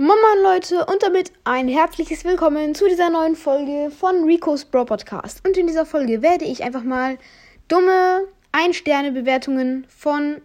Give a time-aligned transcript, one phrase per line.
[0.00, 5.44] Moin Leute und damit ein herzliches Willkommen zu dieser neuen Folge von Rico's Bro Podcast.
[5.44, 7.18] Und in dieser Folge werde ich einfach mal
[7.66, 10.40] dumme Ein-Sterne-Bewertungen von,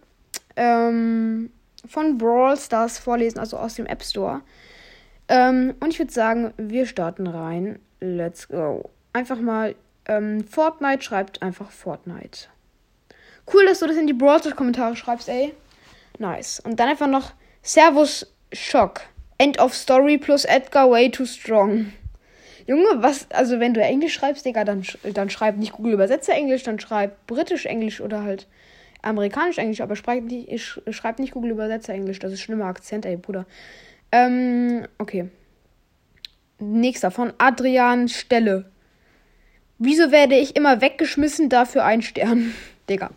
[0.56, 1.52] ähm,
[1.88, 4.40] von Brawl Stars vorlesen, also aus dem App Store.
[5.28, 7.78] Ähm, und ich würde sagen, wir starten rein.
[8.00, 8.90] Let's go.
[9.12, 9.76] Einfach mal
[10.06, 12.48] ähm, Fortnite schreibt einfach Fortnite.
[13.52, 15.54] Cool, dass du das in die Brawl Stars Kommentare schreibst, ey.
[16.18, 16.58] Nice.
[16.58, 19.02] Und dann einfach noch Servus Schock.
[19.38, 21.92] End of Story plus Edgar way too strong.
[22.66, 26.62] Junge, was, also wenn du Englisch schreibst, Digga, dann, dann schreib nicht Google Übersetzer Englisch,
[26.62, 28.46] dann schreib britisch Englisch oder halt
[29.02, 33.16] amerikanisch Englisch, aber schreib nicht, schreib nicht Google Übersetzer Englisch, das ist schlimmer Akzent, ey,
[33.16, 33.44] Bruder.
[34.12, 35.28] Ähm, okay.
[36.58, 38.64] Nächster von Adrian Stelle.
[39.78, 42.54] Wieso werde ich immer weggeschmissen, dafür ein Stern?
[42.88, 43.10] Digga.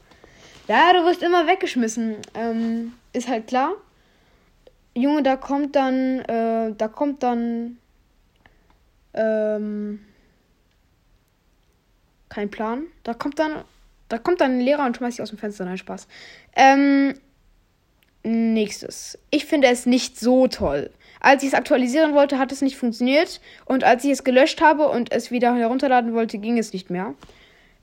[0.68, 2.18] Ja, du wirst immer weggeschmissen.
[2.34, 3.74] Ähm, ist halt klar.
[4.98, 7.78] Junge, da kommt dann, äh, da kommt dann,
[9.14, 10.00] ähm,
[12.30, 12.84] kein Plan.
[13.04, 13.64] Da kommt dann,
[14.10, 15.66] da kommt dann ein Lehrer und schmeißt dich aus dem Fenster.
[15.66, 16.08] Nein, Spaß.
[16.56, 17.14] Ähm,
[18.24, 19.20] nächstes.
[19.30, 20.90] Ich finde es nicht so toll.
[21.20, 23.40] Als ich es aktualisieren wollte, hat es nicht funktioniert.
[23.66, 27.14] Und als ich es gelöscht habe und es wieder herunterladen wollte, ging es nicht mehr.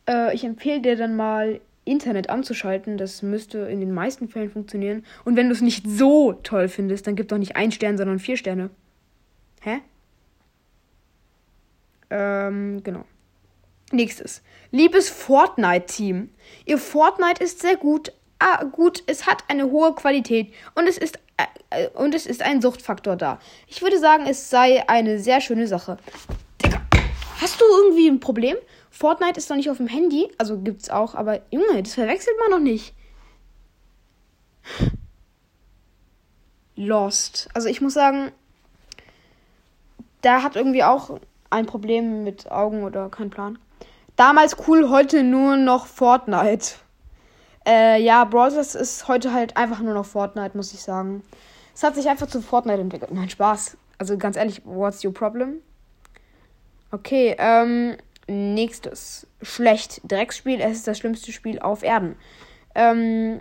[0.08, 2.98] Äh, ich empfehle dir dann mal Internet anzuschalten.
[2.98, 5.04] Das müsste in den meisten Fällen funktionieren.
[5.24, 8.18] Und wenn du es nicht so toll findest, dann gib doch nicht ein Stern, sondern
[8.18, 8.70] vier Sterne.
[9.60, 9.80] Hä?
[12.10, 13.04] Ähm, genau.
[13.92, 14.42] Nächstes.
[14.70, 16.30] Liebes Fortnite-Team.
[16.64, 18.12] Ihr Fortnite ist sehr gut.
[18.38, 21.18] Ah, gut, es hat eine hohe Qualität und es ist
[21.70, 23.38] äh, und es ist ein Suchtfaktor da.
[23.68, 25.98] Ich würde sagen, es sei eine sehr schöne Sache.
[26.62, 26.82] Digga,
[27.40, 28.56] hast du irgendwie ein Problem?
[28.94, 32.52] Fortnite ist noch nicht auf dem Handy, also gibt's auch, aber Junge, das verwechselt man
[32.52, 32.94] noch nicht.
[36.76, 37.48] Lost.
[37.54, 38.30] Also ich muss sagen,
[40.22, 41.18] da hat irgendwie auch
[41.50, 43.58] ein Problem mit Augen oder kein Plan.
[44.14, 46.76] Damals cool, heute nur noch Fortnite.
[47.66, 51.24] Äh, ja, Brawl ist heute halt einfach nur noch Fortnite, muss ich sagen.
[51.74, 53.10] Es hat sich einfach zu Fortnite entwickelt.
[53.10, 53.76] Nein, Spaß.
[53.98, 55.56] Also ganz ehrlich, what's your problem?
[56.92, 57.96] Okay, ähm,
[58.26, 59.26] Nächstes.
[59.42, 60.00] Schlecht.
[60.10, 60.60] Drecksspiel.
[60.60, 62.16] Es ist das schlimmste Spiel auf Erden.
[62.74, 63.40] Ähm,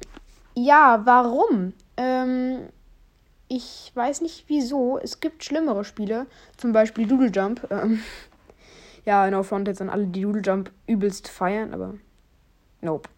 [0.55, 1.73] ja, warum?
[1.97, 2.69] Ähm,
[3.47, 4.99] ich weiß nicht wieso.
[4.99, 6.27] Es gibt schlimmere Spiele.
[6.57, 7.67] Zum Beispiel Doodle Jump.
[7.71, 8.01] Ähm,
[9.05, 11.95] ja, no front jetzt an alle, die Doodle Jump übelst feiern, aber
[12.81, 13.09] nope.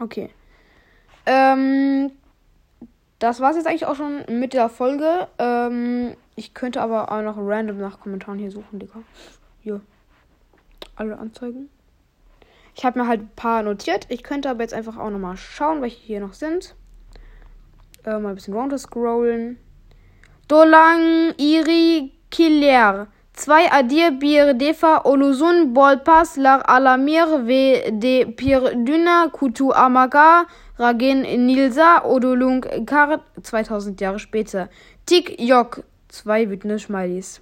[0.00, 0.30] Okay.
[1.26, 2.12] Ähm,
[3.18, 5.28] das war's jetzt eigentlich auch schon mit der Folge.
[5.38, 9.00] Ähm, ich könnte aber auch noch random nach Kommentaren hier suchen, Digga.
[9.60, 9.80] Hier
[10.96, 11.68] alle anzeigen.
[12.74, 14.06] Ich habe mir halt ein paar notiert.
[14.08, 16.74] Ich könnte aber jetzt einfach auch nochmal schauen, welche hier noch sind.
[18.04, 19.58] Äh, mal ein bisschen runter scrollen.
[20.48, 23.08] Dolang Iri Killer.
[23.34, 30.46] Zwei Adir Bir Defa Olusun Bolpas Lar Alamir V de Pir Düna Kutu Amaga
[30.78, 34.68] Ragen Nilsa Odolung Kar 2000 Jahre später.
[35.06, 35.84] Tik Yok.
[36.08, 37.40] Zwei wütende Schmeilis.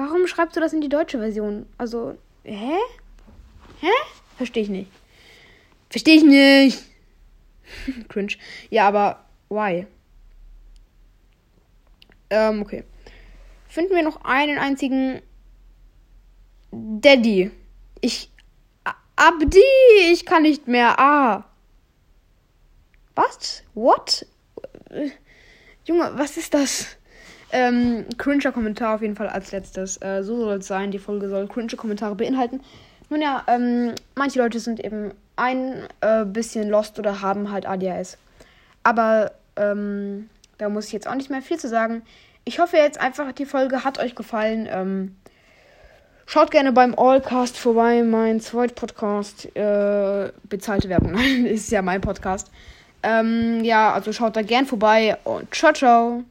[0.00, 1.66] Warum schreibst du das in die deutsche Version?
[1.76, 2.78] Also, hä?
[3.80, 3.92] Hä?
[4.38, 4.90] Verstehe ich nicht.
[5.90, 6.82] Verstehe ich nicht.
[8.08, 8.32] Cringe.
[8.70, 9.86] Ja, aber why?
[12.30, 12.84] Ähm, okay.
[13.68, 15.20] Finden wir noch einen einzigen
[16.72, 17.50] Daddy.
[18.00, 18.30] Ich.
[19.16, 19.60] Abdi,
[20.12, 20.98] ich kann nicht mehr.
[20.98, 21.44] Ah.
[23.14, 23.64] Was?
[23.74, 24.24] What?
[25.84, 26.96] Junge, was ist das?
[27.52, 30.00] Ähm, cringer Kommentar auf jeden Fall als letztes.
[30.02, 30.90] Äh, so soll es sein.
[30.90, 32.60] Die Folge soll cringer Kommentare beinhalten.
[33.08, 38.18] Nun ja, ähm, manche Leute sind eben ein äh, bisschen lost oder haben halt ADHS.
[38.84, 40.28] Aber ähm,
[40.58, 42.02] da muss ich jetzt auch nicht mehr viel zu sagen.
[42.44, 44.68] Ich hoffe jetzt einfach, die Folge hat euch gefallen.
[44.70, 45.16] Ähm,
[46.26, 49.54] schaut gerne beim Allcast vorbei, mein zweiter Podcast.
[49.56, 52.50] Äh, bezahlte Werbung, nein, ist ja mein Podcast.
[53.02, 56.24] Ähm, ja, also schaut da gern vorbei und ciao, ciao.